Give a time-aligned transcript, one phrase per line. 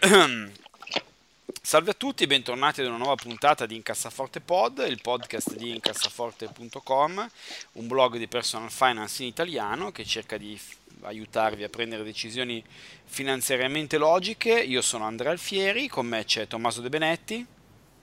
[1.60, 7.30] Salve a tutti, bentornati ad una nuova puntata di Incassaforte Pod, il podcast di incassaforte.com,
[7.72, 10.58] un blog di personal finance in italiano che cerca di
[11.02, 12.64] aiutarvi a prendere decisioni
[13.04, 14.58] finanziariamente logiche.
[14.58, 17.46] Io sono Andrea Alfieri, con me c'è Tommaso De Benetti.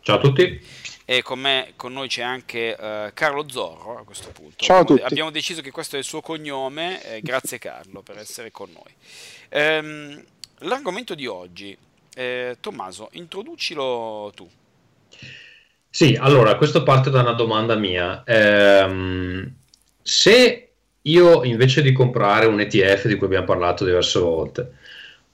[0.02, 0.62] Ciao a tutti.
[1.04, 4.64] E con, me, con noi c'è anche uh, Carlo Zorro a questo punto.
[4.64, 5.02] Ciao a tutti.
[5.02, 8.94] Abbiamo deciso che questo è il suo cognome, eh, grazie Carlo per essere con noi.
[9.50, 10.24] Ehm,
[10.60, 11.78] l'argomento di oggi,
[12.18, 14.50] eh, Tommaso, introducilo tu.
[15.90, 18.24] Sì, allora, questo parte da una domanda mia.
[18.26, 19.54] Ehm,
[20.02, 20.72] se
[21.02, 24.72] io invece di comprare un ETF di cui abbiamo parlato diverse volte,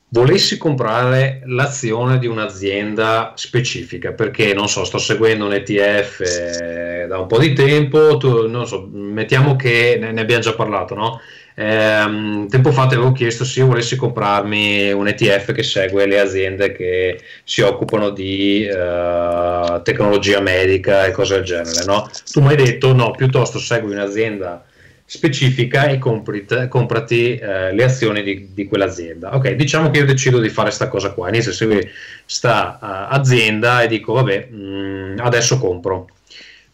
[0.09, 7.17] volessi comprare l'azione di un'azienda specifica, perché non so, sto seguendo un ETF eh, da
[7.17, 11.19] un po' di tempo, tu, non so, mettiamo che ne, ne abbiamo già parlato, no?
[11.55, 16.19] Eh, tempo fa ti avevo chiesto se io volessi comprarmi un ETF che segue le
[16.19, 21.83] aziende che si occupano di uh, tecnologia medica e cose del genere.
[21.85, 22.09] No?
[22.31, 24.65] Tu mi hai detto no, piuttosto segui un'azienda
[25.05, 29.35] specifica e compri, comprati uh, le azioni di, di, quell'azienda.
[29.35, 31.91] Ok, diciamo che io decido di fare questa cosa qua, inizio a seguire
[32.23, 36.09] questa uh, azienda e dico vabbè, mh, mm, adesso compro.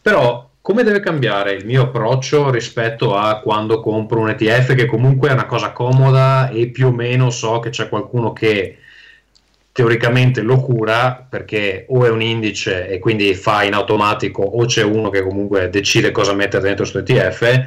[0.00, 5.30] Però come deve cambiare il mio approccio rispetto a quando compro un ETF che comunque
[5.30, 8.76] è una cosa comoda e più o meno so che c'è qualcuno che
[9.72, 14.82] teoricamente lo cura perché o è un indice e quindi fa in automatico o c'è
[14.82, 17.66] uno che comunque decide cosa mettere dentro questo ETF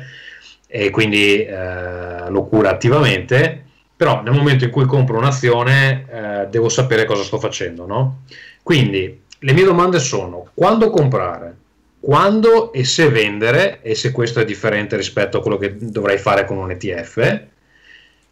[0.68, 3.64] e quindi eh, lo cura attivamente
[3.96, 8.24] però nel momento in cui compro un'azione eh, devo sapere cosa sto facendo no?
[8.62, 11.62] quindi le mie domande sono quando comprare
[12.04, 16.44] quando e se vendere, e se questo è differente rispetto a quello che dovrei fare
[16.44, 17.44] con un ETF,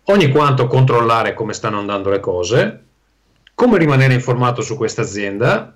[0.08, 2.84] ogni quanto controllare come stanno andando le cose,
[3.56, 5.74] come rimanere informato su questa azienda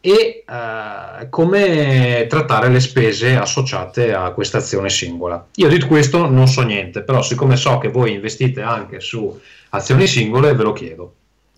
[0.00, 5.46] e uh, come trattare le spese associate a questa azione singola.
[5.56, 9.38] Io di questo non so niente, però siccome so che voi investite anche su
[9.68, 11.14] azioni singole, ve lo chiedo.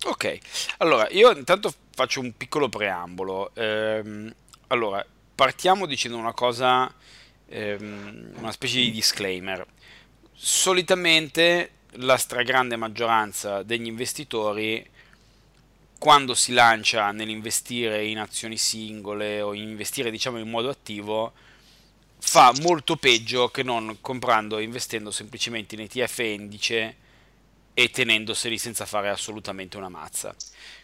[0.07, 0.39] Ok,
[0.79, 3.51] allora io intanto faccio un piccolo preambolo.
[3.53, 4.29] Ehm,
[4.67, 5.05] allora,
[5.39, 6.93] partiamo dicendo una cosa,
[7.47, 9.65] ehm, una specie di disclaimer.
[10.33, 14.85] Solitamente la stragrande maggioranza degli investitori,
[15.97, 21.31] quando si lancia nell'investire in azioni singole o investire diciamo in modo attivo,
[22.17, 26.95] fa molto peggio che non comprando e investendo semplicemente in ETF indice
[27.73, 30.35] e tenendoseli senza fare assolutamente una mazza.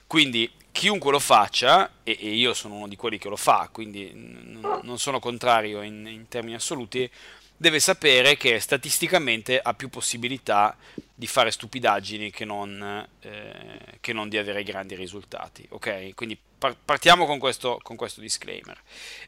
[0.07, 4.11] Quindi chiunque lo faccia, e, e, io sono uno di quelli che lo fa, quindi
[4.13, 7.09] n- non sono contrario in, in, termini assoluti,
[7.55, 10.75] deve sapere che statisticamente ha più possibilità
[11.15, 15.65] di fare stupidaggini che non, eh, che non di avere grandi risultati.
[15.69, 16.13] Ok?
[16.13, 18.77] Quindi par- partiamo con questo, con questo disclaimer.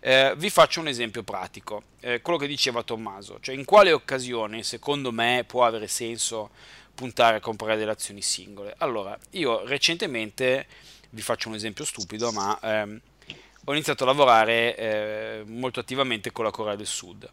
[0.02, 4.64] Eh, vi faccio un esempio pratico, eh, quello che diceva Tommaso, cioè in quale occasione
[4.64, 6.50] secondo me può avere senso
[6.94, 8.74] puntare a comprare delle azioni singole.
[8.80, 10.66] Allora, io recentemente,
[11.10, 13.00] vi faccio un esempio stupido, ma ehm,
[13.66, 17.30] ho iniziato a lavorare eh, molto attivamente con la Corea del Sud.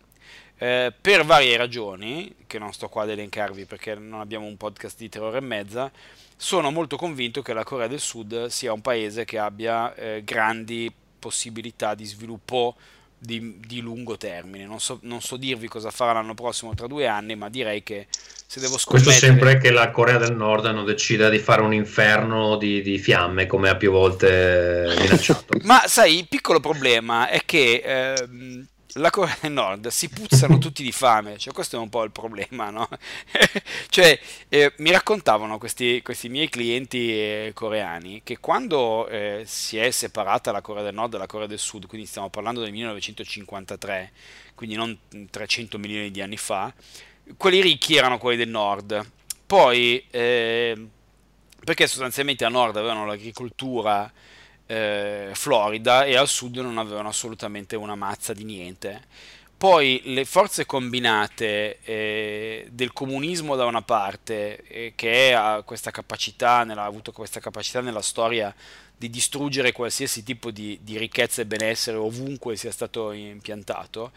[0.57, 4.99] Eh, per varie ragioni, che non sto qua ad elencarvi perché non abbiamo un podcast
[4.99, 5.91] di tre ore e mezza,
[6.37, 10.93] sono molto convinto che la Corea del Sud sia un paese che abbia eh, grandi
[11.19, 12.77] possibilità di sviluppo
[13.25, 14.67] di, di lungo termine.
[14.67, 18.07] Non so, non so, dirvi cosa farà l'anno prossimo tra due anni, ma direi che
[18.11, 19.11] se devo scommettere...
[19.11, 22.99] Questo sempre che la Corea del Nord non decida di fare un inferno di, di
[22.99, 25.59] fiamme, come ha più volte minacciato.
[25.65, 27.83] ma sai, il piccolo problema è che...
[27.85, 32.03] Eh, la Corea del Nord si puzzano tutti di fame, cioè questo è un po'
[32.05, 32.89] il problema, no?
[33.89, 34.19] cioè,
[34.49, 40.53] eh, mi raccontavano questi, questi miei clienti eh, coreani che quando eh, si è separata
[40.53, 44.13] la Corea del Nord dalla Corea del Sud, quindi stiamo parlando del 1953,
[44.55, 44.97] quindi non
[45.31, 46.73] 300 milioni di anni fa,
[47.37, 49.11] quelli ricchi erano quelli del Nord.
[49.47, 50.87] Poi, eh,
[51.65, 54.11] perché sostanzialmente a Nord avevano l'agricoltura
[54.67, 59.03] eh, Florida e al sud non avevano assolutamente una mazza di niente.
[59.57, 66.83] Poi le forze combinate eh, del comunismo da una parte, eh, che ha, capacità, nella,
[66.83, 68.55] ha avuto questa capacità nella storia
[68.97, 74.13] di distruggere qualsiasi tipo di, di ricchezza e benessere ovunque sia stato impiantato,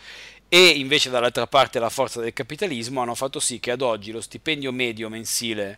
[0.49, 4.21] e invece dall'altra parte la forza del capitalismo hanno fatto sì che ad oggi lo
[4.21, 5.77] stipendio medio mensile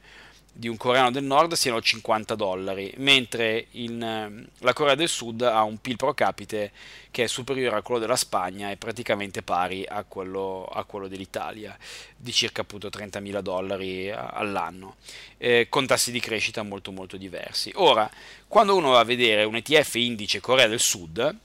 [0.60, 5.42] di un coreano del nord siano 50 dollari, mentre in, ehm, la Corea del Sud
[5.42, 6.74] ha un PIL pro capite
[7.12, 11.78] che è superiore a quello della Spagna e praticamente pari a quello, a quello dell'Italia,
[12.14, 14.98] di circa appunto 30.000 dollari all'anno,
[15.38, 17.72] eh, con tassi di crescita molto molto diversi.
[17.76, 18.12] Ora,
[18.46, 21.36] quando uno va a vedere un ETF indice Corea del Sud,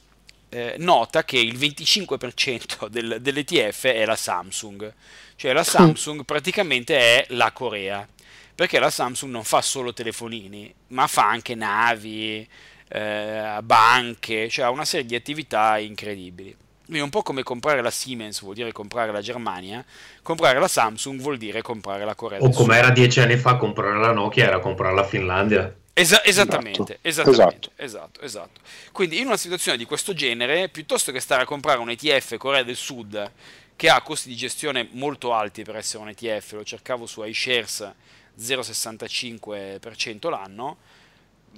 [0.48, 4.92] eh, nota che il 25% del, dell'ETF è la Samsung,
[5.36, 8.08] cioè la Samsung praticamente è la Corea
[8.54, 12.46] perché la Samsung non fa solo telefonini, ma fa anche navi,
[12.88, 16.56] eh, banche, cioè ha una serie di attività incredibili.
[16.84, 19.82] Quindi un po' come comprare la Siemens vuol dire comprare la Germania,
[20.22, 22.60] comprare la Samsung vuol dire comprare la Corea del Sud.
[22.60, 25.74] O come era dieci anni fa comprare la Nokia era comprare la Finlandia.
[25.94, 27.30] Esa- esattamente, esatto.
[27.30, 28.20] esattamente, esatto.
[28.20, 28.60] esatto, esatto.
[28.92, 32.62] Quindi in una situazione di questo genere, piuttosto che stare a comprare un ETF Corea
[32.62, 33.32] del Sud
[33.76, 37.92] che ha costi di gestione molto alti per essere un ETF, lo cercavo su iShares
[38.38, 40.76] 0,65% l'anno,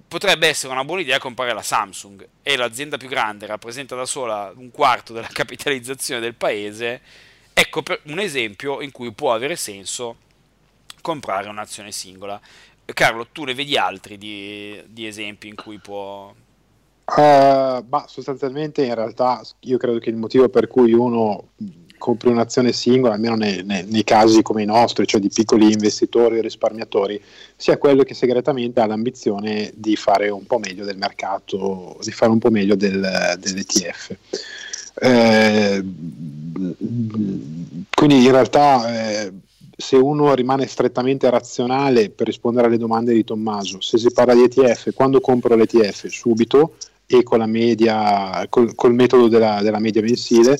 [0.06, 2.26] potrebbe essere una buona idea comprare la Samsung.
[2.42, 7.00] È l'azienda più grande, rappresenta da sola un quarto della capitalizzazione del paese.
[7.52, 10.16] Ecco un esempio in cui può avere senso
[11.00, 12.40] comprare un'azione singola.
[12.84, 16.34] Carlo, tu ne vedi altri di, di esempi in cui può...
[17.06, 21.50] Uh, ma sostanzialmente in realtà io credo che il motivo per cui uno
[21.98, 26.38] compri un'azione singola, almeno nei, nei, nei, casi come i nostri, cioè di piccoli investitori
[26.38, 27.20] o risparmiatori,
[27.56, 32.32] sia quello che segretamente ha l'ambizione di fare un po' meglio del mercato, di fare
[32.32, 34.16] un po' meglio del, dell'ETF.
[34.98, 35.84] Eh,
[37.94, 39.32] quindi in realtà eh,
[39.76, 44.44] se uno rimane strettamente razionale per rispondere alle domande di Tommaso, se si parla di
[44.44, 46.06] ETF, quando compro l'ETF?
[46.06, 46.76] Subito
[47.06, 50.58] e con la media, col, col metodo della, della media mensile,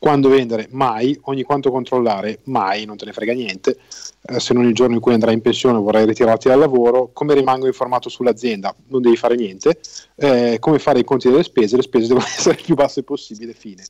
[0.00, 0.66] quando vendere?
[0.70, 1.16] Mai.
[1.24, 2.40] Ogni quanto controllare?
[2.44, 3.76] Mai, non te ne frega niente.
[4.22, 7.34] Eh, se non il giorno in cui andrai in pensione vorrai ritirarti dal lavoro, come
[7.34, 8.74] rimango informato sull'azienda?
[8.88, 9.78] Non devi fare niente.
[10.16, 11.76] Eh, come fare i conti delle spese?
[11.76, 13.84] Le spese devono essere il più basse possibile, fine.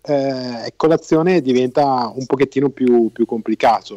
[0.00, 3.96] Eh, colazione diventa un pochettino più, più complicato.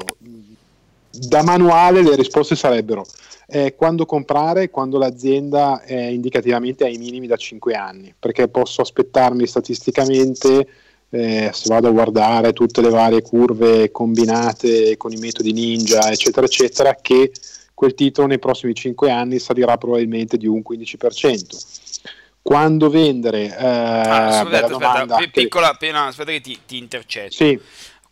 [1.09, 3.05] Da manuale le risposte sarebbero
[3.47, 9.45] eh, quando comprare, quando l'azienda è indicativamente ai minimi da 5 anni, perché posso aspettarmi
[9.45, 10.67] statisticamente
[11.15, 16.45] eh, se vado a guardare tutte le varie curve combinate con i metodi ninja, eccetera,
[16.45, 17.31] eccetera, che
[17.73, 22.03] quel titolo nei prossimi 5 anni salirà probabilmente di un 15%.
[22.41, 23.45] Quando vendere?
[23.45, 25.29] Eh, ah, aspetta, aspetta, che...
[25.29, 27.31] piccola, appena, aspetta che ti, ti intercetto.
[27.31, 27.59] Sì.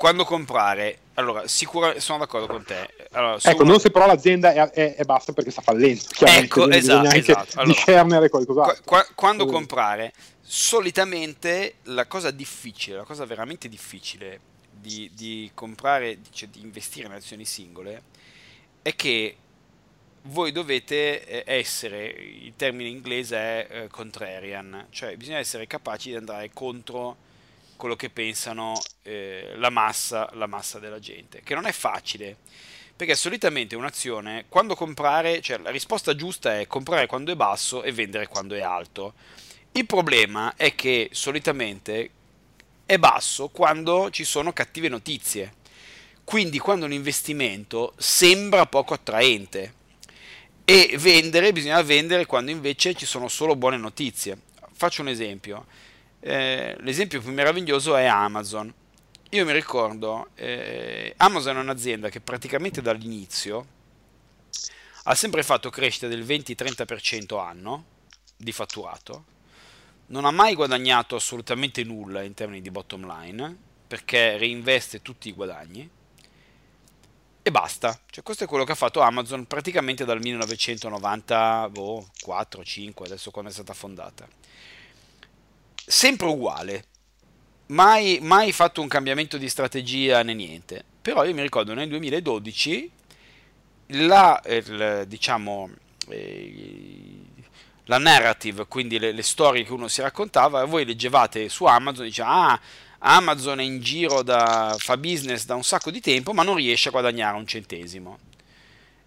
[0.04, 0.98] Quando comprare?
[1.14, 2.90] Allora, sicuramente sono d'accordo con te.
[3.12, 3.72] Allora, ecco, una...
[3.72, 6.02] non se però l'azienda è, è, è, basta perché sta fallendo.
[6.20, 7.60] Ecco, esatto, esatto.
[7.60, 8.84] Allora, discernere qualcos'altro.
[8.84, 10.12] Qua, quando comprare?
[10.42, 17.14] solitamente la cosa difficile, la cosa veramente difficile di, di comprare, cioè di investire in
[17.14, 18.02] azioni singole,
[18.82, 19.38] è che
[20.24, 26.18] voi dovete eh, essere, il termine inglese è eh, contrarian, cioè bisogna essere capaci di
[26.18, 27.32] andare contro
[27.84, 32.38] quello che pensano eh, la, massa, la massa della gente, che non è facile,
[32.96, 37.92] perché solitamente un'azione, quando comprare, cioè la risposta giusta è comprare quando è basso e
[37.92, 39.14] vendere quando è alto
[39.74, 42.10] il problema è che solitamente
[42.86, 45.56] è basso quando ci sono cattive notizie,
[46.24, 49.74] quindi quando un investimento sembra poco attraente
[50.64, 54.38] e vendere bisogna vendere quando invece ci sono solo buone notizie.
[54.72, 55.66] Faccio un esempio.
[56.26, 58.74] Eh, l'esempio più meraviglioso è Amazon.
[59.32, 63.66] Io mi ricordo, eh, Amazon è un'azienda che praticamente dall'inizio
[65.04, 67.86] ha sempre fatto crescita del 20-30% anno
[68.38, 69.26] di fatturato
[70.08, 73.56] non ha mai guadagnato assolutamente nulla in termini di bottom line
[73.88, 75.90] perché reinveste tutti i guadagni
[77.46, 78.00] e basta.
[78.10, 83.54] Cioè, questo è quello che ha fatto Amazon praticamente dal 1994, 5, adesso quando è
[83.54, 84.26] stata fondata.
[85.86, 86.86] Sempre uguale.
[87.68, 90.84] Mai, mai fatto un cambiamento di strategia né niente.
[91.02, 92.92] Però io mi ricordo nel 2012
[93.88, 95.70] la, il, diciamo,
[96.10, 97.22] eh,
[97.86, 102.30] la narrative, quindi le, le, storie che uno si raccontava, voi leggevate su Amazon, diceva
[102.30, 102.62] ah,
[103.00, 106.88] Amazon è in giro da, fa business da un sacco di tempo, ma non riesce
[106.88, 108.20] a guadagnare un centesimo.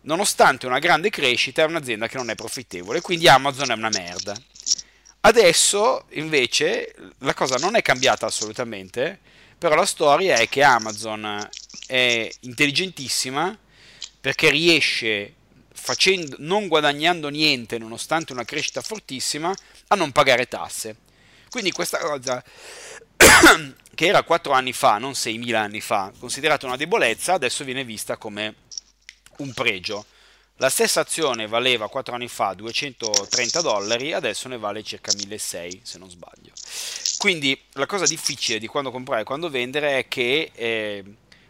[0.02, 4.36] Nonostante una grande crescita, è un'azienda che non è profittevole, quindi Amazon è una merda.
[5.26, 9.18] Adesso, invece, la cosa non è cambiata assolutamente,
[9.58, 11.48] però la storia è che Amazon
[11.88, 13.58] è intelligentissima
[14.20, 15.34] perché riesce
[15.72, 19.52] facendo, non guadagnando niente nonostante una crescita fortissima,
[19.88, 20.94] a non pagare tasse.
[21.50, 22.40] Quindi questa cosa
[23.96, 28.16] che era 4 anni fa, non 6.000 anni fa, considerata una debolezza, adesso viene vista
[28.16, 28.54] come
[29.38, 30.06] un pregio.
[30.58, 35.98] La stessa azione valeva 4 anni fa 230 dollari, adesso ne vale circa 1600 se
[35.98, 36.52] non sbaglio.
[37.18, 41.04] Quindi la cosa difficile di quando comprare e quando vendere è che eh,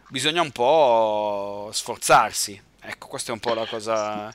[0.09, 2.61] bisogna un po' sforzarsi.
[2.88, 4.33] Ecco, questa è un po' la cosa.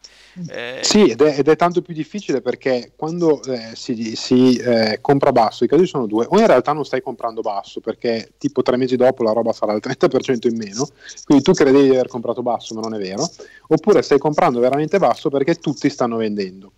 [0.50, 0.80] Eh...
[0.82, 5.32] Sì, ed è, ed è, tanto più difficile perché quando eh, si, si eh, compra
[5.32, 6.26] basso, i casi sono due.
[6.30, 9.72] O in realtà non stai comprando basso perché tipo tre mesi dopo la roba sarà
[9.72, 10.86] al 30% in meno,
[11.24, 13.26] quindi tu credevi di aver comprato basso, ma non è vero.
[13.68, 16.74] Oppure stai comprando veramente basso perché tutti stanno vendendo.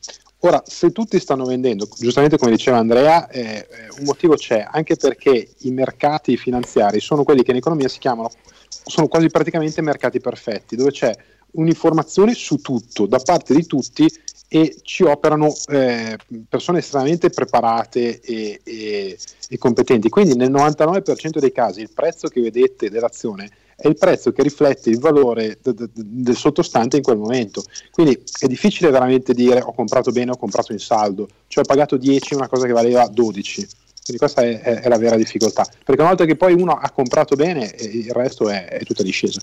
[0.45, 3.65] Ora, se tutti stanno vendendo, giustamente come diceva Andrea, eh,
[3.97, 8.29] un motivo c'è, anche perché i mercati finanziari sono quelli che in economia si chiamano,
[8.67, 11.15] sono quasi praticamente mercati perfetti, dove c'è
[11.53, 14.07] un'informazione su tutto, da parte di tutti
[14.47, 16.15] e ci operano eh,
[16.47, 19.17] persone estremamente preparate e, e,
[19.49, 20.09] e, competenti.
[20.09, 24.91] Quindi nel 99% dei casi il prezzo che vedete dell'azione è il prezzo che riflette
[24.91, 27.63] il valore de, de, del sottostante in quel momento.
[27.91, 31.97] Quindi è difficile veramente dire ho comprato bene, ho comprato in saldo, cioè ho pagato
[31.97, 33.67] 10 una cosa che valeva 12.
[34.03, 36.91] Quindi questa è, è, è la vera difficoltà, perché una volta che poi uno ha
[36.91, 39.41] comprato bene il resto è, è tutta discesa.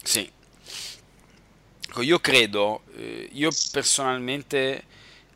[0.00, 0.30] Sì,
[2.00, 4.84] io credo, eh, io personalmente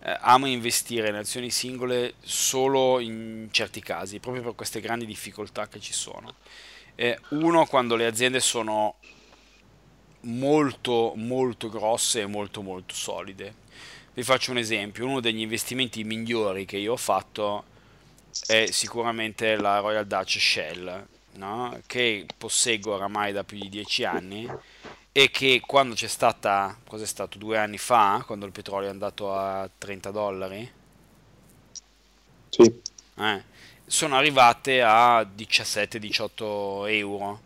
[0.00, 5.68] eh, amo investire in azioni singole solo in certi casi, proprio per queste grandi difficoltà
[5.68, 6.34] che ci sono.
[6.94, 8.96] Eh, uno, quando le aziende sono
[10.20, 13.64] molto, molto grosse e molto, molto solide.
[14.14, 17.64] Vi faccio un esempio, uno degli investimenti migliori che io ho fatto
[18.46, 21.80] è sicuramente la Royal Dutch Shell, no?
[21.86, 24.48] che posseggo oramai da più di dieci anni
[25.16, 29.32] e che quando c'è stata, cos'è stato, due anni fa, quando il petrolio è andato
[29.32, 30.70] a 30 dollari?
[32.50, 32.82] Sì.
[33.14, 33.42] Eh,
[33.86, 37.40] sono arrivate a 17-18 euro.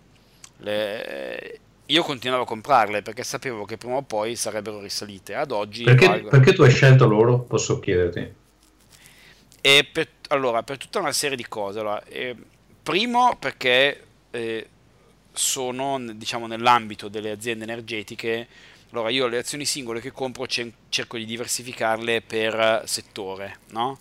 [0.56, 5.36] Le, io continuavo a comprarle perché sapevo che prima o poi sarebbero risalite.
[5.36, 5.84] Ad oggi...
[5.84, 6.28] Perché, valgo...
[6.28, 7.38] perché tu hai scelto loro?
[7.38, 8.34] Posso chiederti.
[9.60, 11.78] Per, allora, per tutta una serie di cose.
[11.78, 12.34] Allora, eh,
[12.82, 14.06] primo perché...
[14.32, 14.68] Eh,
[15.32, 18.48] sono diciamo, nell'ambito delle aziende energetiche.
[18.90, 23.98] Allora, io le azioni singole che compro cerco di diversificarle per settore, no?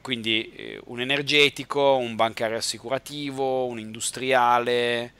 [0.00, 5.12] Quindi eh, un energetico, un bancario assicurativo, un industriale,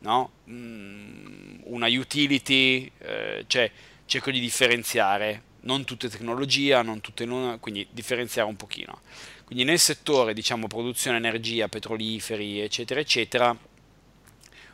[0.00, 0.30] no?
[0.48, 3.70] mm, una utility, eh, cioè
[4.06, 9.00] cerco di differenziare, non tutte tecnologia, non tutte non, quindi differenziare un pochino.
[9.44, 13.56] Quindi nel settore, diciamo, produzione energia, petroliferi, eccetera, eccetera,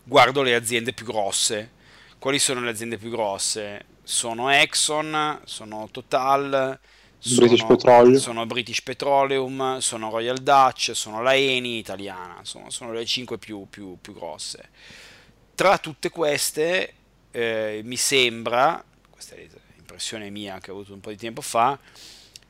[0.07, 1.73] guardo le aziende più grosse.
[2.19, 3.85] Quali sono le aziende più grosse?
[4.03, 6.79] Sono Exxon, sono Total,
[7.19, 8.17] sono British, Petroleum.
[8.17, 13.67] sono British Petroleum, sono Royal Dutch, sono la Eni italiana, sono, sono le 5 più,
[13.69, 14.71] più, più, grosse.
[15.55, 16.95] Tra tutte queste
[17.33, 21.79] eh, mi sembra, questa è l'impressione mia che ho avuto un po' di tempo fa,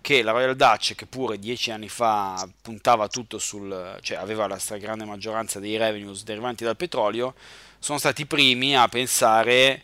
[0.06, 4.56] che la Royal Dutch, che pure dieci anni fa puntava tutto sul, cioè aveva la
[4.56, 7.34] stragrande maggioranza dei revenues derivanti dal petrolio,
[7.80, 9.82] sono stati i primi a pensare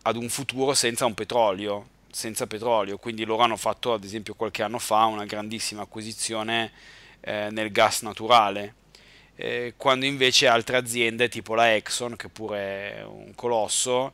[0.00, 2.96] ad un futuro senza un petrolio, senza petrolio.
[2.96, 6.72] Quindi loro hanno fatto, ad esempio, qualche anno fa una grandissima acquisizione
[7.20, 8.76] eh, nel gas naturale.
[9.36, 14.12] Eh, quando invece altre aziende tipo la Exxon, che pure è un colosso,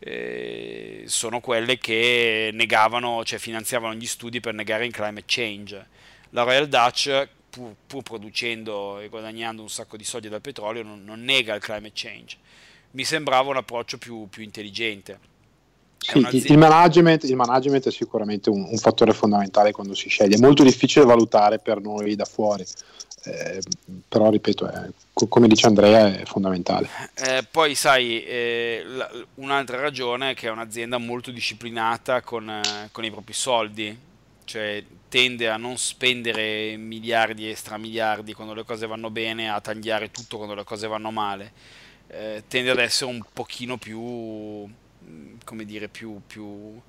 [0.00, 5.86] eh, sono quelle che negavano, cioè finanziavano gli studi per negare il climate change.
[6.30, 11.04] La Royal Dutch, pur, pur producendo e guadagnando un sacco di soldi dal petrolio, non,
[11.04, 12.36] non nega il climate change.
[12.92, 15.36] Mi sembrava un approccio più, più intelligente.
[15.98, 20.40] Sì, il, management, il, management, è sicuramente un, un, fattore fondamentale quando si sceglie, è
[20.40, 22.64] molto difficile valutare per noi da fuori,
[23.24, 23.60] eh,
[24.08, 24.88] però ripeto, è,
[25.28, 26.88] come dice Andrea, è fondamentale.
[27.14, 32.88] Eh, poi sai, eh, la, un'altra ragione è che è un'azienda molto disciplinata con, eh,
[32.92, 33.96] con, i propri soldi,
[34.44, 40.10] cioè tende a non spendere miliardi e stramiliardi quando le cose vanno bene, a tagliare
[40.10, 41.52] tutto quando le cose vanno male,
[42.08, 44.68] eh, tende ad essere un pochino più
[45.44, 46.80] come dire, più, più,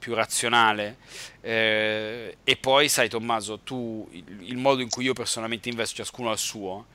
[0.00, 0.96] più razionale.
[1.40, 6.30] Eh, e poi, sai, Tommaso, tu il, il, modo in cui io personalmente investo, ciascuno
[6.30, 6.86] ha il suo.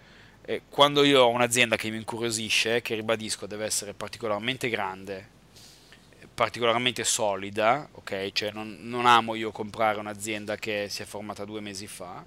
[0.41, 5.29] Eh, quando io ho un'azienda che mi incuriosisce, che ribadisco deve essere particolarmente grande,
[6.33, 8.31] particolarmente solida, ok?
[8.33, 12.23] Cioè non, non amo io comprare un'azienda che si è formata due mesi fa.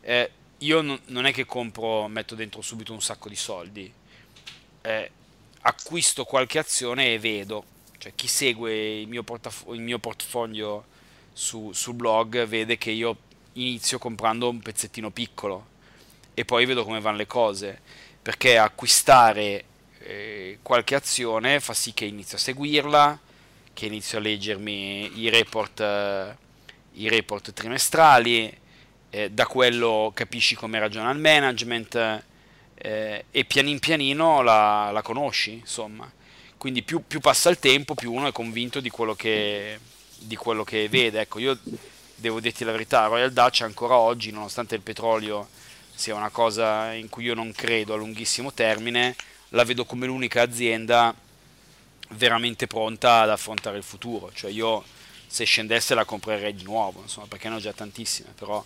[0.00, 3.92] Eh, io non, non, è che compro, metto dentro subito un sacco di soldi.
[4.82, 5.10] Eh,
[5.62, 7.64] acquisto qualche azione e vedo,
[8.04, 10.84] cioè chi segue il mio, portaf- il mio portfolio
[11.32, 13.16] su, sul blog vede che io
[13.54, 15.68] inizio comprando un pezzettino piccolo
[16.34, 17.80] e poi vedo come vanno le cose,
[18.20, 19.64] perché acquistare
[20.00, 23.18] eh, qualche azione fa sì che inizio a seguirla,
[23.72, 26.36] che inizio a leggermi i report, eh,
[26.94, 28.54] i report trimestrali,
[29.08, 32.22] eh, da quello capisci come ragiona il management
[32.74, 36.12] eh, e pianin pianino la, la conosci, insomma.
[36.64, 39.78] Quindi più, più, passa il tempo, più uno è convinto di quello che,
[40.16, 41.20] di quello che vede.
[41.20, 41.58] Ecco, io
[42.14, 45.46] devo dirti la verità, Royal Dutch ancora oggi, nonostante il petrolio
[45.94, 49.14] sia una cosa in cui io non credo a lunghissimo termine,
[49.50, 51.14] la vedo come l'unica azienda
[52.12, 54.32] veramente pronta ad affrontare il futuro.
[54.32, 54.82] Cioè io
[55.26, 58.64] se scendesse la comprerei di nuovo, insomma, perché ne ho già tantissime, però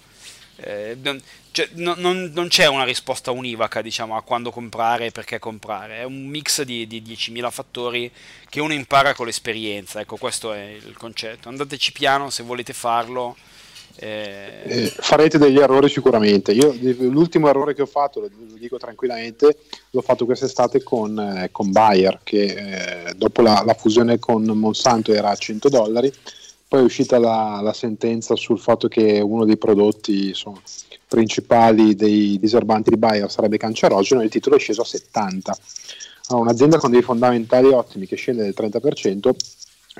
[0.60, 1.20] eh, non,
[1.52, 6.04] cioè, non, non, c'è una risposta univoca diciamo, a quando comprare e perché comprare, è
[6.04, 8.10] un mix di, di 10.000 fattori
[8.48, 11.48] che uno impara con l'esperienza, ecco questo è il concetto.
[11.48, 13.36] Andateci piano se volete farlo.
[14.00, 14.62] Eh...
[14.64, 16.52] Eh, farete degli errori sicuramente.
[16.52, 19.58] Io l'ultimo errore che ho fatto, lo, lo dico tranquillamente,
[19.90, 25.12] l'ho fatto quest'estate con, eh, con Bayer, che eh, dopo la, la, fusione con Monsanto
[25.12, 26.12] era a 100 dollari
[26.68, 30.60] poi è uscita la, la, sentenza sul fatto che uno dei prodotti insomma,
[31.08, 35.56] principali dei diserbanti di Bayer sarebbe cancerogeno e il titolo è sceso a 70.
[36.28, 39.30] Allora, un'azienda con dei fondamentali ottimi che scende del 30%,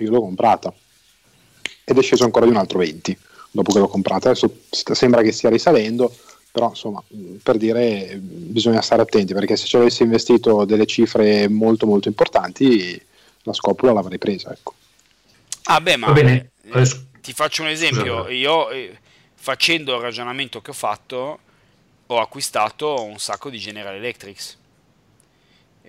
[0.01, 0.73] io l'ho comprata
[1.85, 3.17] ed è sceso ancora di un altro 20%
[3.51, 4.29] dopo che l'ho comprata.
[4.29, 4.59] Adesso
[4.93, 6.15] sembra che stia risalendo,
[6.53, 7.03] però insomma,
[7.43, 13.01] per dire bisogna stare attenti perché se ci avessi investito delle cifre molto molto importanti,
[13.43, 14.53] la scopola l'avrei presa.
[14.53, 14.75] Ecco.
[15.65, 16.51] Ah beh, ma bene.
[16.73, 18.99] Eh, ti faccio un esempio, io eh,
[19.35, 21.41] facendo il ragionamento che ho fatto
[22.11, 24.57] ho acquistato un sacco di General Electrics,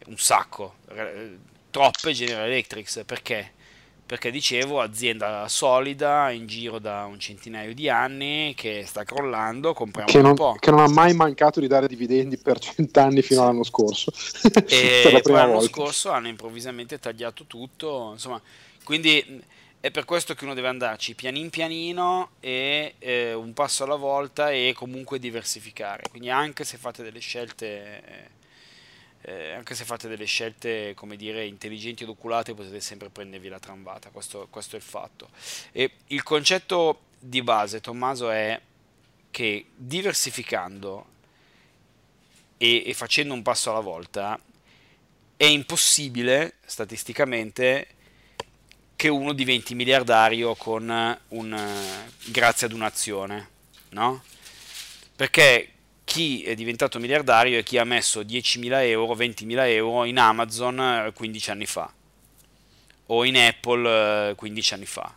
[0.07, 0.75] un sacco,
[1.69, 3.53] troppe General Electrics, perché?
[4.05, 10.09] Perché dicevo azienda solida in giro da un centinaio di anni che sta crollando, compriamo
[10.09, 10.55] che non, un po'.
[10.59, 13.45] Che non ha mai mancato di dare dividendi per cent'anni fino sì.
[13.45, 14.11] all'anno scorso.
[14.67, 18.41] e poi l'anno scorso hanno improvvisamente tagliato tutto, insomma,
[18.83, 19.43] quindi
[19.81, 24.51] è per questo che uno deve andarci pianin pianino e eh, un passo alla volta
[24.51, 26.03] e comunque diversificare.
[26.09, 28.29] Quindi anche se fate delle scelte,
[29.21, 33.59] eh, anche se fate delle scelte, come dire, intelligenti ed oculate, potete sempre prendervi la
[33.59, 34.09] trambata.
[34.09, 35.29] Questo, questo è il fatto.
[35.71, 38.59] E il concetto di base, Tommaso, è
[39.31, 41.05] che diversificando
[42.57, 44.37] e, e facendo un passo alla volta
[45.37, 47.95] è impossibile statisticamente
[48.99, 51.73] che uno diventi miliardario con un,
[52.25, 53.49] grazie ad un'azione,
[53.91, 54.21] no?
[55.15, 55.69] Perché
[56.03, 61.49] chi è diventato miliardario è chi ha messo 10.000 euro, 20.000 euro in Amazon 15
[61.49, 61.89] anni fa
[63.05, 65.15] o in Apple 15 anni fa.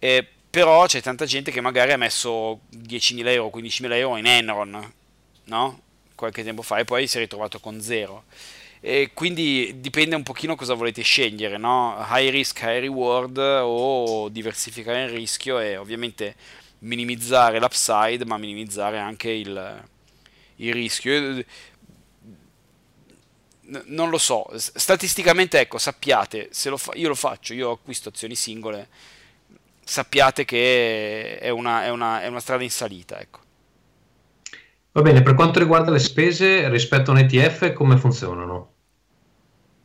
[0.00, 4.92] Eh, però c'è tanta gente che magari ha messo 10.000 euro, 15.000 euro in Enron,
[5.44, 5.80] no?
[6.16, 8.24] Qualche tempo fa e poi si è ritrovato con zero.
[8.86, 11.96] E quindi dipende un pochino cosa volete scegliere, no?
[12.06, 16.34] High risk, high reward o diversificare il rischio e ovviamente
[16.80, 19.84] minimizzare l'upside ma minimizzare anche il,
[20.56, 21.42] il rischio.
[23.62, 28.34] Non lo so, statisticamente ecco, sappiate, se lo fa, io lo faccio, io acquisto azioni
[28.34, 28.88] singole,
[29.82, 33.40] sappiate che è una, è una, è una strada in salita, ecco.
[34.92, 38.72] Va bene, per quanto riguarda le spese rispetto a un ETF, come funzionano?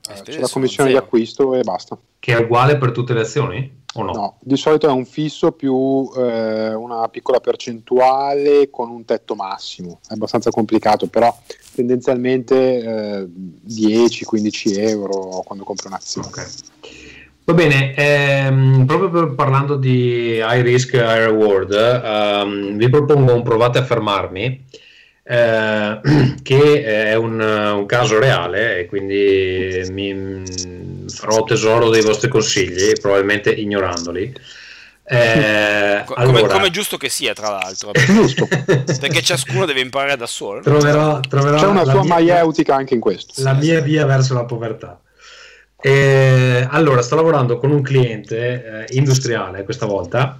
[0.09, 1.97] Eh, c'è la commissione di acquisto e basta.
[2.19, 3.77] Che è uguale per tutte le azioni?
[3.95, 4.11] O no?
[4.11, 9.99] no di solito è un fisso più eh, una piccola percentuale con un tetto massimo.
[10.07, 11.35] È abbastanza complicato, però
[11.73, 13.27] tendenzialmente eh,
[13.67, 16.27] 10-15 euro quando compri un'azione.
[16.27, 16.45] Okay.
[17.45, 23.79] Va bene, ehm, proprio parlando di high risk, high reward, ehm, vi propongo un provate
[23.79, 24.65] a fermarmi
[25.29, 25.99] eh,
[26.41, 30.43] che è un, un, caso reale e quindi mi
[31.07, 34.33] farò tesoro dei vostri consigli, probabilmente ignorandoli.
[35.03, 36.53] Eh, come, allora...
[36.53, 37.91] come, è giusto che sia, tra l'altro,
[38.99, 40.61] perché ciascuno deve imparare da solo.
[40.61, 43.43] Troverò, troverò C'è una sua mia, maieutica anche in questo.
[43.43, 44.99] La mia via verso la povertà.
[45.79, 50.39] Eh, allora, sto lavorando con un cliente eh, industriale questa volta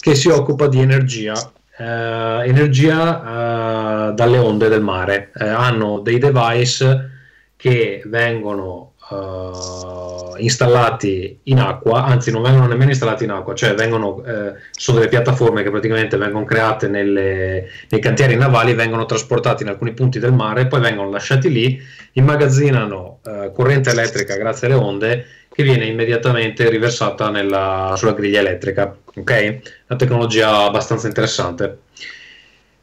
[0.00, 1.34] che si occupa di energia
[1.76, 5.30] eh, energia eh, dalle onde del mare.
[5.34, 7.10] Eh, hanno dei device
[7.56, 14.24] che vengono eh, installati in acqua, anzi non vengono nemmeno installati in acqua, cioè vengono,
[14.24, 19.68] eh, sono delle piattaforme che praticamente vengono create nelle, nei cantieri navali, vengono trasportati in
[19.68, 21.80] alcuni punti del mare, poi vengono lasciati lì,
[22.12, 28.96] immagazzinano eh, corrente elettrica grazie alle onde che viene immediatamente riversata nella, sulla griglia elettrica.
[29.14, 29.58] Ok?
[29.88, 31.78] Una tecnologia abbastanza interessante.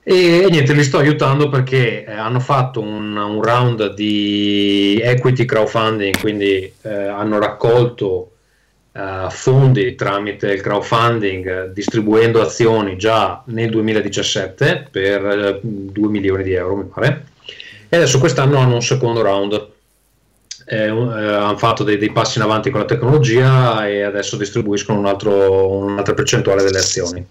[0.03, 5.45] E, e, niente, li sto aiutando perché eh, hanno fatto un, un, round di equity
[5.45, 8.31] crowdfunding, quindi eh, hanno raccolto
[8.91, 16.75] uh, fondi tramite il crowdfunding distribuendo azioni già nel 2017 per 2 milioni di euro
[16.75, 17.25] mi pare
[17.89, 19.67] e adesso quest'anno hanno un secondo round
[20.69, 24.99] eh, eh, hanno fatto dei, dei, passi in avanti con la tecnologia e adesso distribuiscono
[24.99, 27.25] un altro, un'altra percentuale delle azioni.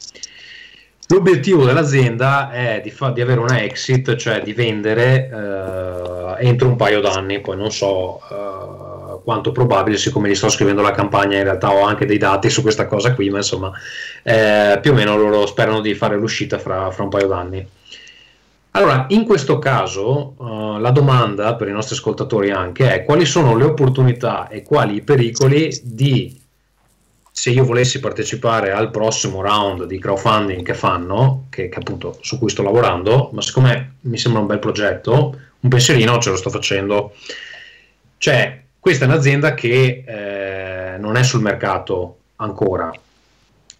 [1.10, 6.76] L'obiettivo dell'azienda è di, fa, di avere una exit, cioè di vendere eh, entro un
[6.76, 11.44] paio d'anni, poi non so eh, quanto probabile, siccome gli sto scrivendo la campagna in
[11.44, 13.70] realtà ho anche dei dati su questa cosa qui, ma insomma
[14.22, 17.66] eh, più o meno loro sperano di fare l'uscita fra, fra un paio d'anni.
[18.78, 23.56] Allora, in questo caso uh, la domanda per i nostri ascoltatori anche è quali sono
[23.56, 26.40] le opportunità e quali i pericoli di,
[27.32, 32.38] se io volessi partecipare al prossimo round di crowdfunding che fanno, che, che appunto su
[32.38, 36.50] cui sto lavorando, ma siccome mi sembra un bel progetto, un pensierino ce lo sto
[36.50, 37.14] facendo.
[38.16, 42.92] Cioè, questa è un'azienda che eh, non è sul mercato ancora,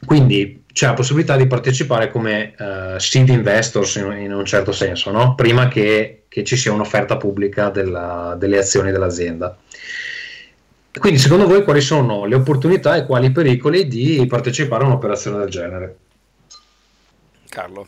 [0.04, 5.11] quindi c'è la possibilità di partecipare come uh, seed investors in, in, un certo senso,
[5.11, 5.35] no?
[5.35, 9.57] prima che, che, ci sia un'offerta pubblica della, delle azioni dell'azienda.
[10.98, 15.38] Quindi secondo voi quali sono le opportunità e quali i pericoli di partecipare a un'operazione
[15.38, 15.96] del genere?
[17.48, 17.87] Carlo.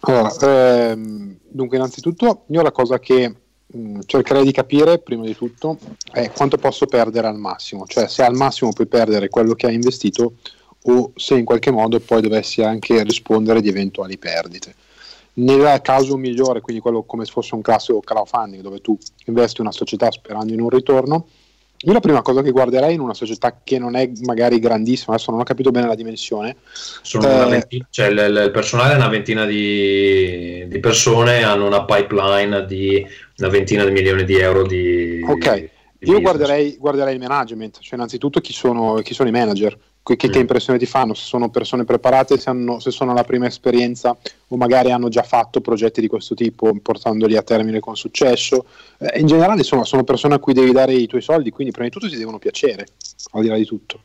[0.00, 3.34] Allora, ehm, dunque innanzitutto io la cosa che
[3.66, 5.78] mh, mm, cercherei di capire prima di tutto
[6.10, 9.74] è quanto posso perdere al massimo, cioè se al massimo puoi perdere quello che hai
[9.74, 10.34] investito
[10.86, 14.74] o se in qualche modo poi dovessi anche rispondere di eventuali perdite.
[15.36, 19.72] Nel caso migliore, quindi quello come se fosse un classico crowdfunding dove tu investi una
[19.72, 21.26] società sperando in un ritorno,
[21.86, 25.30] io la prima cosa che guarderei in una società che non è magari grandissima, adesso
[25.30, 26.56] non ho capito bene la dimensione.
[27.12, 32.64] Eh, ventina, cioè il, il, personale è una ventina di, di, persone, hanno una pipeline
[32.64, 33.04] di
[33.38, 35.20] una ventina di milioni di euro di...
[35.26, 39.76] Ok, di io guarderei, guarderei, il management, cioè innanzitutto chi sono, chi sono i manager,
[40.04, 41.14] che, che, impressione ti fanno?
[41.14, 44.14] Se sono persone preparate, se, hanno, se sono alla prima esperienza
[44.48, 48.66] o magari hanno già fatto progetti di questo tipo, portandoli a termine con successo.
[48.98, 51.88] Eh, in generale insomma, sono persone a cui devi dare i tuoi soldi, quindi prima
[51.88, 52.86] di tutto ti devono piacere,
[53.32, 54.02] al di là di tutto.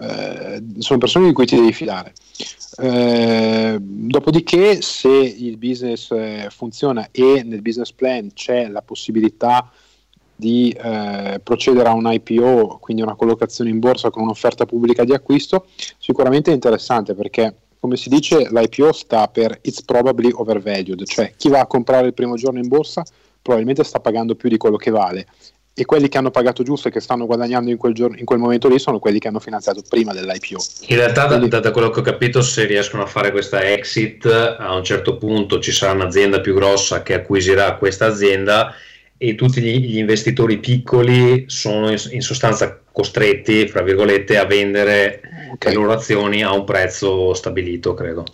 [0.00, 2.12] Eh, sono persone di cui ti devi fidare.
[2.78, 9.85] Eh, dopodiché, se il business eh, funziona e nel business plan c'è la possibilità di
[10.38, 15.66] eh, procedere a un IPO, quindi una collocazione in borsa con un'offerta pubblica di acquisto,
[15.98, 21.48] sicuramente è interessante perché come si dice l'IPO sta per It's probably overvalued, cioè chi
[21.48, 23.02] va a comprare il primo giorno in borsa
[23.40, 25.26] probabilmente sta pagando più di quello che vale
[25.78, 28.38] e quelli che hanno pagato giusto e che stanno guadagnando in quel, giorno, in quel
[28.38, 30.56] momento lì sono quelli che hanno finanziato prima dell'IPO.
[30.86, 31.48] In realtà, Quindi...
[31.48, 35.18] da, da, quello che ho capito, se riescono a fare questa exit, a un certo
[35.18, 38.72] punto ci sarà un'azienda più grossa che acquisirà questa azienda
[39.18, 45.20] e tutti gli, investitori piccoli sono in, in, sostanza costretti, fra virgolette, a vendere
[45.52, 45.72] okay.
[45.72, 48.24] le loro azioni a un prezzo stabilito, credo.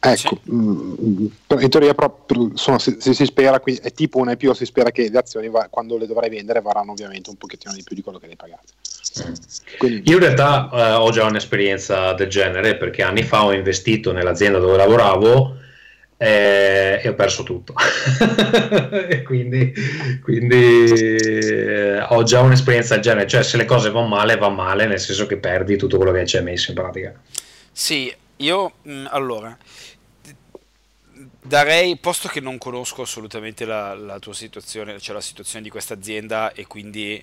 [0.00, 0.52] Ecco, sì.
[0.52, 1.26] Mm,
[1.60, 5.08] in teoria proprio, insomma, se, se, si spera, è tipo un IPO, si spera che
[5.08, 8.18] le azioni va, quando le dovrai vendere varranno ovviamente un pochettino di più di quello
[8.18, 8.72] che le pagate.
[9.26, 9.32] Mm.
[9.78, 14.12] Quindi, Io in realtà eh, ho già un'esperienza del genere perché anni fa ho investito
[14.12, 15.62] nell'azienda dove lavoravo
[16.24, 17.74] eh, e ho perso tutto.
[19.24, 19.72] quindi,
[20.22, 24.86] quindi eh, ho già un'esperienza del genere, cioè se le cose vanno male, va male,
[24.86, 27.12] nel senso che perdi tutto quello che ci hai messo in pratica.
[27.70, 29.56] Sì, io mh, mm, allora
[31.42, 35.94] darei, posto che non conosco assolutamente la, la tua situazione, cioè la situazione di questa
[35.94, 37.22] azienda e quindi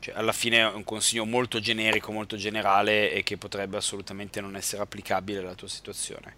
[0.00, 4.56] cioè, alla fine è un consiglio molto generico, molto generale e che potrebbe assolutamente non
[4.56, 6.36] essere applicabile alla tua situazione.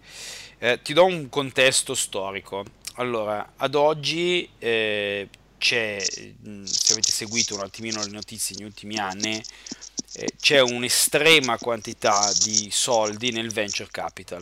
[0.59, 2.65] Eh, ti do un contesto storico.
[2.95, 9.41] Allora, ad oggi eh, c'è, se avete seguito un attimino le notizie negli ultimi anni,
[10.15, 14.41] eh, c'è un'estrema quantità di soldi nel venture capital.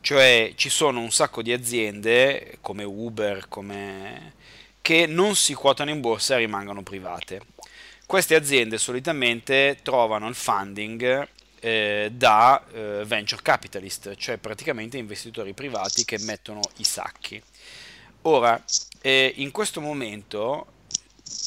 [0.00, 4.34] Cioè ci sono un sacco di aziende come Uber, come...
[4.80, 7.40] che non si quotano in borsa e rimangono private
[8.06, 11.28] queste aziende solitamente trovano il funding
[11.60, 17.42] eh, da eh, venture capitalist, cioè praticamente investitori privati che mettono i sacchi.
[18.22, 18.62] Ora,
[19.00, 20.66] eh, in questo momento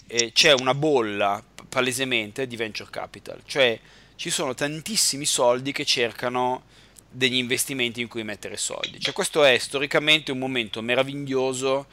[0.08, 3.80] eh, c'è una bolla palesemente di venture capital, cioè
[4.16, 6.64] ci sono tantissimi soldi che cercano
[7.10, 9.00] degli investimenti in cui mettere soldi.
[9.00, 11.86] Cioè questo è storicamente un momento meraviglioso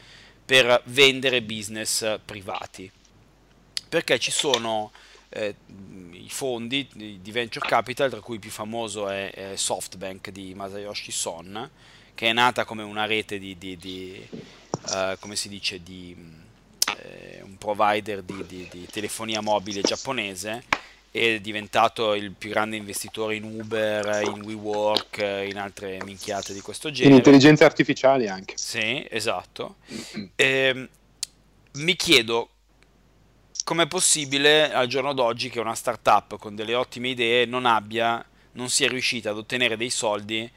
[0.45, 2.91] per vendere business privati
[3.95, 4.91] perché ci sono
[5.29, 5.55] eh,
[6.11, 10.53] i fondi di, di, venture capital, tra cui il più famoso è, è, SoftBank di
[10.53, 11.71] Masayoshi Son,
[12.13, 16.13] che è nata come una rete di, di, di uh, come si dice, di
[17.03, 20.65] eh, un provider di, telefonia mobile giapponese
[21.13, 26.91] è diventato il più grande investitore in Uber, in WeWork, in altre minchiate di questo
[26.91, 27.11] genere.
[27.11, 28.55] In intelligenze artificiali anche.
[28.57, 29.77] Sì, esatto.
[30.35, 30.89] E, ehm,
[31.75, 32.49] mi chiedo
[33.65, 38.69] com'è possibile al giorno d'oggi che una startup con delle ottime idee non abbia, non
[38.69, 40.49] sia riuscita ad ottenere dei soldi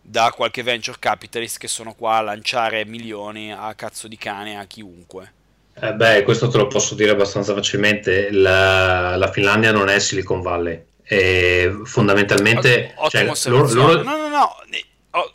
[0.00, 4.64] da qualche venture capitalist che sono qua a lanciare milioni a cazzo di cane a
[4.64, 5.32] chiunque.
[5.74, 8.30] Eh beh, questo te lo posso dire abbastanza facilmente.
[8.30, 10.84] La, la Finlandia non è Silicon Valley.
[11.02, 12.92] E fondamentalmente.
[12.96, 14.02] O- cioè, loro, loro...
[14.02, 14.56] No, no, no.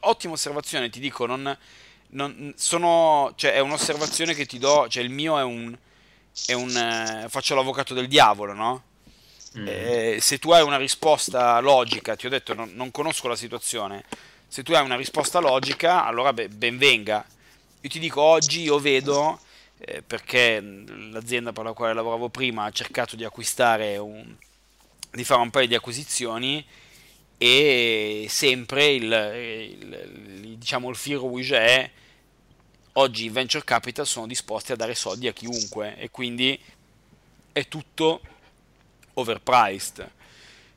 [0.02, 1.26] Ottima osservazione, ti dico.
[1.26, 1.58] Non,
[2.10, 4.88] non, sono, cioè, è un'osservazione che ti do.
[4.88, 5.76] Cioè, il mio è un.
[6.46, 8.84] È un eh, faccio l'avvocato del diavolo, no?
[9.58, 9.68] Mm.
[9.68, 14.04] Eh, se tu hai una risposta logica, ti ho detto, non, non, conosco la situazione.
[14.48, 17.26] Se tu hai una risposta logica, allora be- ben venga.
[17.82, 19.40] Io ti dico, oggi io vedo
[19.80, 24.36] eh, perché l'azienda per la quale lavoravo prima ha cercato di acquistare un,
[25.12, 26.66] di fare un paio di acquisizioni
[27.38, 31.92] e sempre il, il, diciamo, il filo rouge è
[32.98, 36.60] oggi i venture capital sono disposti a dare soldi a chiunque e quindi
[37.52, 38.22] è tutto
[39.14, 40.16] overpriced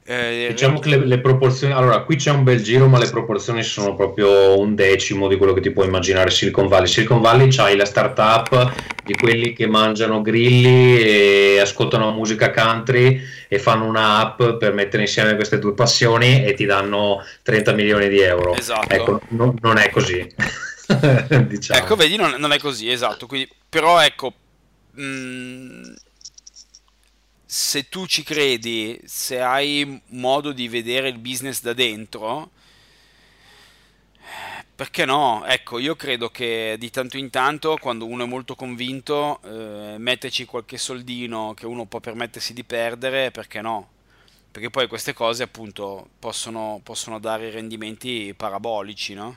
[0.02, 3.62] eh, diciamo che le, le, proporzioni, allora qui c'è un bel giro, ma le proporzioni
[3.62, 6.88] sono proprio un decimo di quello che ti puoi immaginare Silicon Valley.
[6.88, 8.72] Silicon Valley c'hai la startup
[9.04, 15.36] di quelli che mangiano grilli e ascoltano musica country e fanno un'app per mettere insieme
[15.36, 18.54] queste due passioni e ti danno 30 milioni di euro.
[18.54, 18.92] Esatto.
[18.92, 20.26] Ecco, no, non è così.
[21.46, 21.80] diciamo.
[21.80, 23.26] Ecco, vedi, non, non, è così, esatto.
[23.26, 24.34] Quindi, però ecco...
[24.92, 25.82] Mh mm,
[27.52, 32.52] se tu ci credi, se hai modo di vedere il business da dentro,
[34.76, 35.44] perché no?
[35.44, 40.44] Ecco, io credo che di tanto in tanto, quando uno è molto convinto, eh, metterci
[40.44, 43.88] qualche soldino che uno può permettersi di perdere, perché no?
[44.52, 49.36] Perché poi queste cose appunto possono, possono dare rendimenti parabolici, no?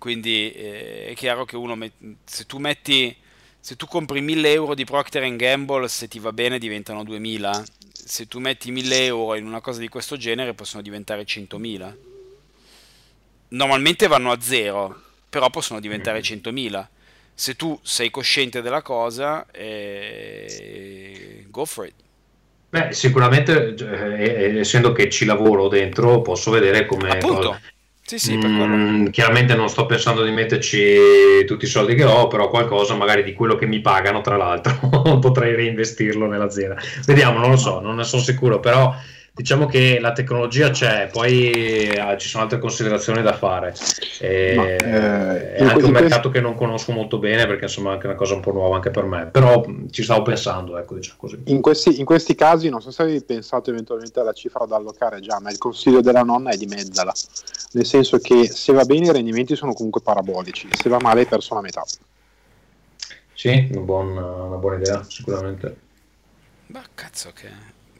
[0.00, 1.92] Quindi eh, è chiaro che uno, met-
[2.24, 3.14] se tu metti
[3.60, 7.62] se tu compri 1000 euro di Procter Gamble, se ti va bene diventano 2000.
[7.92, 11.94] Se tu metti 1000 euro in una cosa di questo genere possono diventare 100.000.
[13.48, 16.78] Normalmente vanno a zero, però possono diventare 100.000.
[16.78, 16.82] Mm.
[17.34, 21.94] Se tu sei cosciente della cosa, eh, go for it.
[22.70, 27.10] Beh, sicuramente, eh, essendo che ci lavoro dentro, posso vedere come...
[27.10, 27.60] Appunto.
[28.10, 32.48] Sì, sì, mm, chiaramente non sto pensando di metterci tutti i soldi che ho, però
[32.48, 34.74] qualcosa magari di quello che mi pagano, tra l'altro,
[35.22, 36.76] potrei reinvestirlo nell'azienda.
[37.06, 38.92] Vediamo, non lo so, non ne sono sicuro, però
[39.32, 43.74] diciamo che la tecnologia c'è, poi eh, ci sono altre considerazioni da fare.
[44.18, 47.92] E, Ma, eh, è anche un mercato che non conosco molto bene perché insomma è
[47.94, 51.18] anche una cosa un po' nuova anche per me, però ci stavo pensando, ecco, diciamo
[51.18, 51.42] così.
[51.46, 55.20] In questi, in questi casi non so se avevi pensato eventualmente alla cifra da allocare
[55.20, 57.12] già, ma il consiglio della nonna è di mezzala,
[57.72, 61.26] nel senso che se va bene i rendimenti sono comunque parabolici, se va male hai
[61.26, 61.84] perso la metà.
[63.32, 65.76] Sì, una buona, una buona idea, sicuramente.
[66.66, 67.48] Ma cazzo che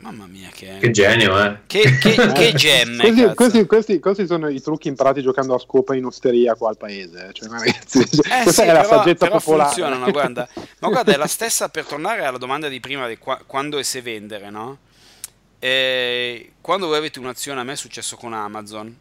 [0.01, 1.59] Mamma mia, che, che genio, eh!
[1.67, 3.05] Che, che, che gemme!
[3.05, 6.79] questi, questi, questi, questi, sono i trucchi imparati giocando a scopa in osteria qua al
[6.79, 7.29] paese.
[7.33, 8.07] Cioè, ragazzi, eh
[8.43, 9.69] questa sì, è la saggezza però popolare.
[9.69, 10.49] funzionano, guarda.
[10.79, 13.85] Ma guarda, è la stessa per tornare alla domanda di prima di qua, quando e
[13.85, 14.79] se vendere, no?
[15.59, 18.97] E quando voi avete un'azione, a me è successo con Amazon,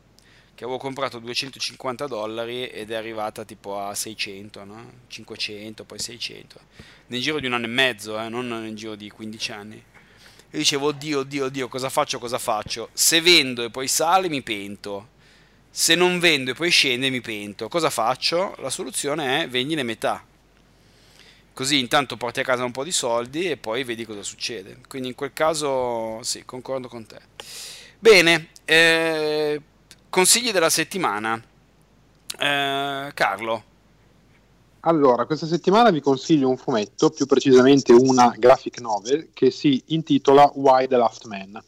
[0.54, 4.92] che avevo comprato 250 dollari ed è arrivata tipo a 600, no?
[5.08, 6.60] 500, poi 600.
[7.08, 9.84] Nel giro di un anno e mezzo, eh, non nel giro di 15 anni.
[10.52, 12.90] E dicevo, oddio, oddio, oddio, cosa faccio, cosa faccio?
[12.94, 15.10] Se vendo e poi sale, mi pento.
[15.70, 17.68] Se non vendo e poi scende, mi pento.
[17.68, 18.56] Cosa faccio?
[18.58, 20.26] La soluzione è vendi le metà.
[21.54, 24.80] Così intanto porti a casa un po' di soldi e poi vedi cosa succede.
[24.88, 27.20] Quindi in quel caso, sì, concordo con te.
[28.00, 29.62] Bene, eh,
[30.10, 31.36] consigli della settimana.
[32.40, 33.69] Eh, Carlo.
[34.82, 40.50] Allora, questa settimana vi consiglio un fumetto, più precisamente una graphic novel, che si intitola
[40.56, 41.62] Why the Last Man.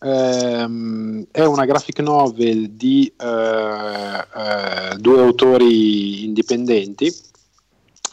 [0.00, 7.10] Ehm, è una graphic novel di eh, eh, due autori indipendenti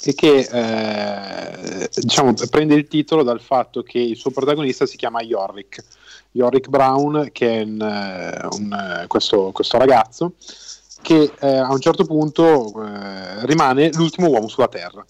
[0.05, 5.21] e che eh, diciamo, prende il titolo dal fatto che il suo protagonista si chiama
[5.21, 5.83] Yorick,
[6.31, 10.35] Yorick Brown, che è un, eh, un, questo, questo ragazzo
[11.03, 15.05] che eh, a un certo punto eh, rimane l'ultimo uomo sulla Terra.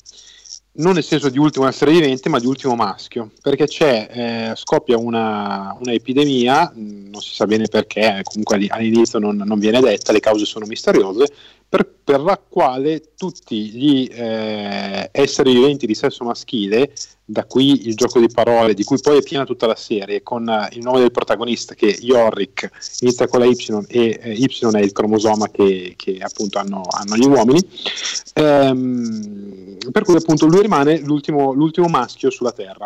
[0.76, 4.98] non nel senso di ultimo essere vivente, ma di ultimo maschio, perché c'è, eh, scoppia
[4.98, 10.20] una, una, epidemia, non si sa bene perché, comunque all'inizio non, non, viene detta, le
[10.20, 11.28] cause sono misteriose,
[11.74, 16.94] per, per la quale tutti gli eh, esseri viventi di sesso maschile,
[17.26, 20.48] da qui il gioco di parole, di cui poi è piena tutta la serie, con
[20.48, 23.56] uh, il nome del protagonista che è Yorick, inizia con la Y
[23.88, 27.60] e eh, Y è il cromosoma che, che appunto hanno, hanno, gli uomini,
[28.36, 32.86] ehm, per cui appunto lui rimane l'ultimo, l'ultimo maschio sulla Terra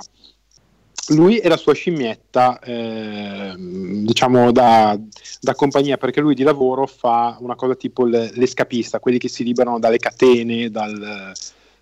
[1.09, 4.99] lui e la sua scimmietta, eh, diciamo da,
[5.39, 9.79] da, compagnia, perché lui di lavoro fa una cosa tipo l'escapista, quelli che si liberano
[9.79, 11.31] dalle catene, dal,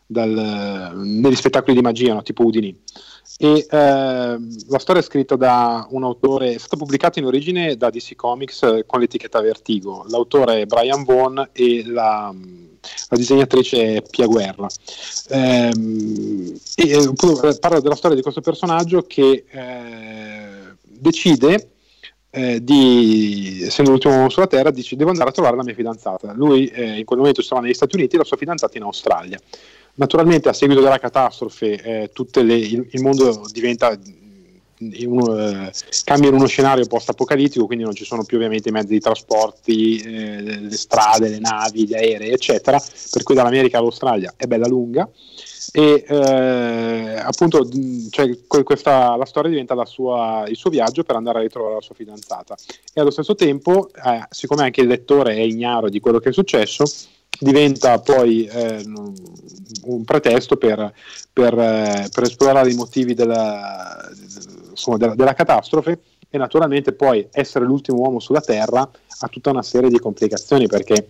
[0.06, 2.22] dal, negli spettacoli di magia, no?
[2.22, 2.78] tipo Udini.
[3.38, 7.90] E, eh, la storia è scritta da un autore, è stata pubblicata in origine da
[7.90, 10.06] DC Comics eh, con l'etichetta Vertigo.
[10.08, 12.34] L'autore è Brian Vaughan e la
[13.10, 14.68] la disegnatrice Pia Guerra.
[15.30, 17.14] Ehm, e, eh,
[17.60, 21.70] parla della storia di questo personaggio che eh, decide
[22.36, 26.34] eh, di, essendo l'ultimo uomo sulla Terra, dice devo andare a trovare la mia fidanzata.
[26.34, 29.40] Lui eh, in quel momento stava negli Stati Uniti e la sua fidanzata in Australia.
[29.96, 33.98] Naturalmente a seguito della catastrofe eh, le, il, il, mondo diventa
[34.80, 35.72] uno, eh,
[36.04, 39.98] cambia in uno scenario post-apocalittico, quindi non ci sono più ovviamente i mezzi di trasporti,
[39.98, 45.10] eh, le strade, le navi, gli aerei, eccetera, per cui dall'America all'Australia è bella lunga.
[45.72, 47.68] E eh, appunto
[48.10, 51.82] cioè, questa, la storia diventa la sua, il suo viaggio per andare a ritrovare la
[51.82, 52.56] sua fidanzata.
[52.94, 56.34] E allo stesso tempo, eh, siccome anche il lettore è ignaro di quello che è
[56.34, 56.86] successo,
[57.40, 58.84] diventa poi eh,
[59.84, 60.94] un pretesto per,
[61.32, 64.10] per, eh, per, esplorare i motivi della,
[64.76, 69.64] insomma, della, della, catastrofe e naturalmente poi essere l'ultimo uomo sulla Terra ha tutta una
[69.64, 71.08] serie di complicazioni perché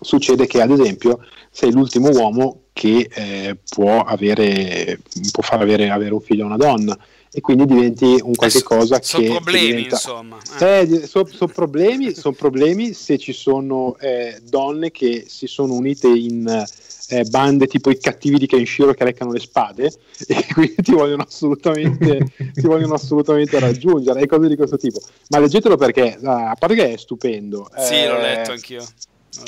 [0.00, 5.00] succede che ad esempio sei l'ultimo uomo che eh, può, avere,
[5.32, 6.98] può far avere, avere un figlio a una donna
[7.32, 9.26] e quindi diventi un qualche eh, cosa so, che...
[9.26, 9.94] Sono problemi, diventa...
[9.94, 10.38] insomma.
[10.60, 10.80] Eh.
[10.80, 16.08] Eh, sono so problemi, son problemi se ci sono eh, donne che si sono unite
[16.08, 16.64] in
[17.10, 19.86] eh, bande tipo i cattivi di Kenshiro che leccano le spade
[20.26, 25.00] e quindi ti vogliono assolutamente, ti vogliono assolutamente raggiungere e cose di questo tipo.
[25.28, 27.68] Ma leggetelo perché, a parte che è stupendo.
[27.78, 28.84] Sì, l'ho letto anch'io.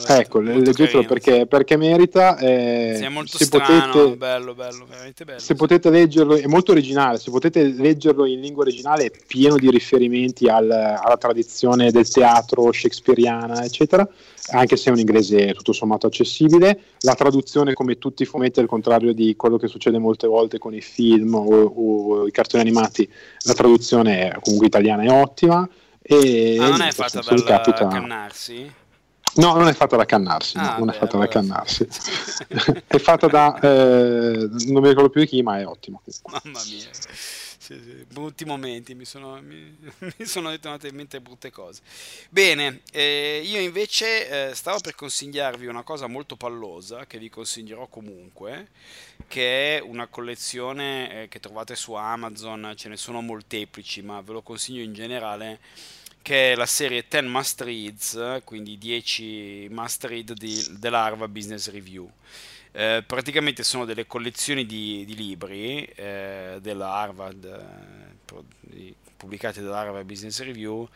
[0.06, 2.36] Ecco, leggetelo perché, perché, merita.
[2.38, 5.40] Eh, sì, è molto se strano, potete, bello, bello, veramente bello.
[5.40, 9.70] Se potete leggerlo, è molto originale, se potete leggerlo in lingua originale è pieno di
[9.70, 14.08] riferimenti al, alla tradizione del teatro shakespeariana, eccetera,
[14.52, 16.78] anche se è un inglese tutto sommato accessibile.
[17.00, 20.74] La traduzione, come tutti i fumetti, al contrario di quello che succede molte volte con
[20.74, 23.10] i film o, o i cartoni animati,
[23.46, 25.68] la traduzione comunque italiana è ottima.
[26.00, 27.88] E, ah, non è fatta dal capita...
[27.88, 28.80] Cannarsi?
[29.34, 31.88] No, non è fatta da Cannarsi, ah, no, non beh, è fatta da Cannarsi.
[32.86, 33.58] è fatta da...
[33.60, 36.02] Eh, non mi ricordo più di chi, ma è ottimo.
[36.24, 36.88] Mamma mia.
[37.62, 38.04] Sì, sì.
[38.12, 39.78] Brutti momenti, mi sono, mi,
[40.18, 41.80] mi sono ritornate in mente brutte cose.
[42.28, 47.86] Bene, eh, io invece eh, stavo per consigliarvi una cosa molto pallosa, che vi consiglierò
[47.86, 48.70] comunque,
[49.28, 54.32] che è una collezione eh, che trovate su Amazon, ce ne sono molteplici, ma ve
[54.32, 55.60] lo consiglio in generale
[56.22, 62.10] che è la serie 10 Must Reads, quindi 10 must read di, dell'Arva Business Review.
[62.70, 70.40] Eh, praticamente sono delle collezioni di, di libri eh, della Harvard, eh, pubblicate dalla Business
[70.40, 70.88] Review,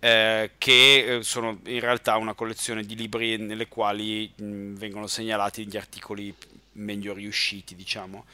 [0.00, 5.66] eh, che eh, sono in realtà una collezione di libri nelle quali mh, vengono segnalati
[5.66, 6.34] gli articoli
[6.72, 8.24] meglio riusciti, diciamo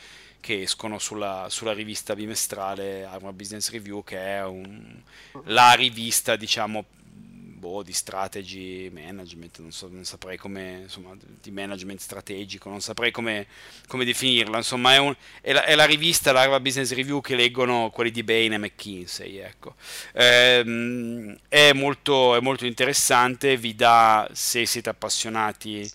[0.40, 5.00] che escono sulla, sulla rivista bimestrale Arma Business Review, che è un,
[5.44, 6.84] la rivista, diciamo,
[7.58, 13.10] boh, di strategy management, non, so, non saprei come, insomma, di management strategico, non saprei
[13.10, 13.46] come,
[13.86, 17.90] come definirla, insomma, è, un, è, la, è, la, rivista, l'Arva Business Review che leggono
[17.90, 19.74] quelli di Bain e McKinsey, ecco.
[20.14, 25.90] Ehm, è, molto, è molto interessante, vi dà, se siete appassionati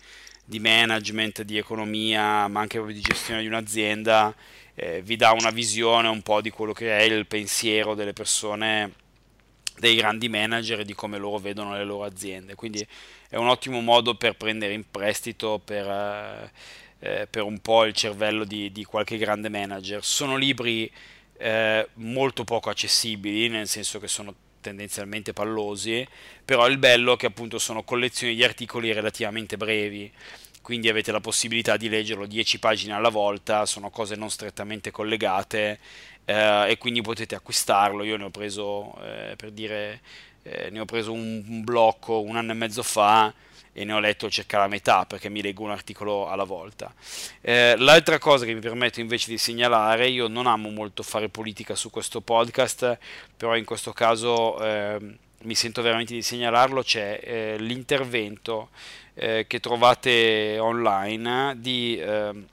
[0.46, 4.36] di management, di economia, ma anche di gestione di un'azienda,
[4.76, 8.94] eh, vi dà una visione un po' di quello che è il pensiero delle persone,
[9.78, 12.56] dei grandi manager e di come loro vedono le loro aziende.
[12.56, 12.86] Quindi
[13.30, 16.52] è un ottimo modo per prendere in prestito per, eh,
[17.00, 20.04] eh per un po' il cervello di, di, qualche grande manager.
[20.04, 20.92] Sono libri
[21.38, 26.08] eh, molto poco accessibili, nel senso che sono tendenzialmente pallosi,
[26.44, 30.12] però il bello è che appunto sono collezioni di articoli relativamente brevi,
[30.64, 35.80] quindi avete la possibilità di leggerlo 10 pagine alla volta, sono cose non strettamente collegate
[36.26, 38.04] eh, e quindi potete acquistarlo.
[38.04, 40.00] Io ne ho preso, eh, per dire,
[40.44, 43.34] eh, ne ho preso un, un blocco un anno e mezzo fa
[43.74, 46.94] e ne ho letto circa la metà perché mi leggo un articolo alla volta.
[47.42, 51.76] Eh, l'altra cosa che mi permetto invece di segnalare, io non amo molto fare politica
[51.76, 52.98] su questo podcast,
[53.36, 55.00] però in questo caso eh,
[55.42, 58.70] mi sento veramente di segnalarlo, c'è eh, l'intervento
[59.16, 62.48] eh, che trovate online di ehm,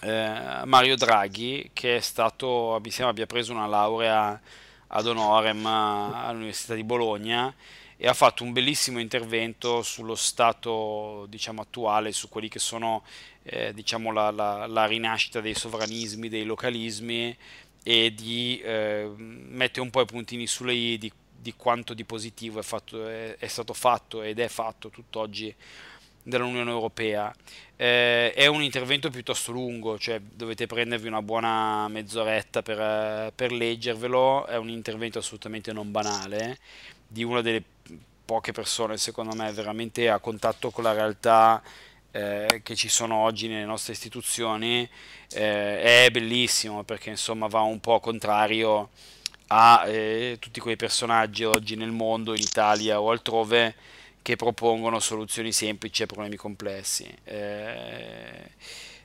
[0.00, 4.40] eh, Mario Draghi che è stato, mi sembra abbia preso una laurea
[4.88, 7.54] ad honorem all'Università di Bologna
[7.98, 13.02] e ha fatto un bellissimo intervento sullo stato diciamo, attuale, su quelli che sono
[13.42, 17.34] eh, diciamo, la, la, la, rinascita dei sovranismi, dei localismi
[17.82, 21.10] e di eh, mettere un po' i puntini sulle i di,
[21.40, 25.54] di quanto di positivo è, fatto, è, è, stato fatto ed è fatto tutt'oggi
[26.26, 27.32] dall'Unione Europea.
[27.76, 34.46] Eh, è un intervento piuttosto lungo, cioè dovete prendervi una buona mezz'oretta per, per leggervelo,
[34.46, 36.58] è un intervento assolutamente non banale,
[37.06, 37.62] di una delle
[38.24, 41.62] poche persone secondo me veramente a contatto con la realtà
[42.10, 44.88] eh, che ci sono oggi nelle nostre istituzioni
[45.30, 48.90] eh, è bellissimo perché insomma va un po' contrario
[49.48, 53.76] a eh, tutti quei personaggi oggi nel mondo, in Italia o altrove
[54.26, 57.08] che propongono soluzioni semplici a problemi complessi.
[57.22, 58.50] Eh,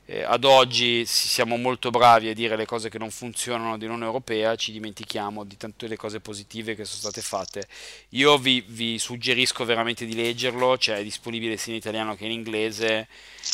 [0.06, 4.02] eh, ad oggi siamo molto bravi a dire le cose che non funzionano di non
[4.02, 7.68] europea, ci dimentichiamo di tante le cose positive che sono state fatte.
[8.10, 12.32] Io vi, vi suggerisco veramente di leggerlo, cioè è disponibile sia in italiano che in
[12.32, 13.08] inglese,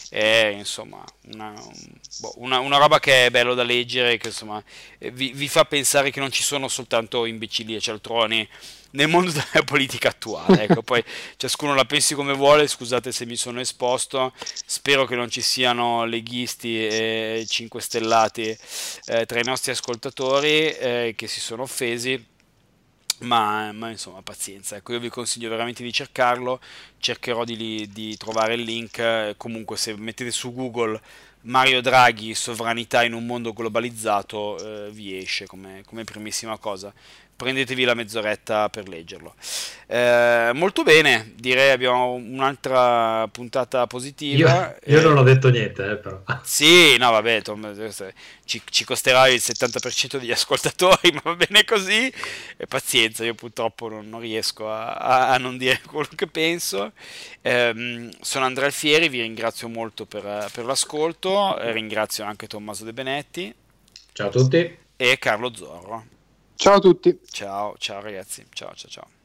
[0.10, 1.54] è insomma una,
[2.20, 4.64] boh, una, una roba che è bello da leggere, che insomma
[4.98, 8.48] eh, vi, vi fa pensare che non ci sono soltanto imbecilli e cialtroni
[8.92, 10.64] nel mondo della politica attuale.
[10.64, 11.04] Ecco, poi
[11.38, 14.34] ciascuno la pensi come vuole, scusate se mi sono esposto,
[14.66, 18.58] spero che non ci siano leghisti e 5 stellati
[19.06, 22.36] eh, tra i nostri ascoltatori eh, che si sono offesi.
[23.20, 24.76] Ma, ma, insomma pazienza.
[24.76, 26.60] Ecco io vi consiglio veramente di cercarlo.
[27.00, 29.36] Cercherò di, di trovare il link.
[29.38, 31.02] Comunque se mettete su google
[31.42, 36.94] Mario Draghi sovranità in un mondo globalizzato eh, vi esce come, come primissima cosa
[37.38, 39.36] prendetevi la mezz'oretta per leggerlo.
[39.86, 44.76] Eh, molto bene, direi abbiamo un'altra puntata positiva.
[44.84, 46.22] Io, io eh, non ho detto niente, eh, però.
[46.44, 47.74] Sì, no, vabbè, Tom,
[48.44, 52.12] ci, ci, costerà il 70% degli ascoltatori, ma va bene così.
[52.58, 56.92] E pazienza, io purtroppo non, non riesco a, a, a, non dire quello che penso.
[57.42, 63.54] Eh, sono Andrea Alfieri, vi ringrazio molto per, per l'ascolto, ringrazio anche Tommaso De Benetti.
[64.12, 64.78] Ciao a tutti.
[64.98, 66.16] E Carlo Zorro.
[66.58, 67.20] Ciao a tutti.
[67.30, 68.44] Ciao, ciao ragazzi.
[68.52, 69.17] Ciao, ciao, ciao.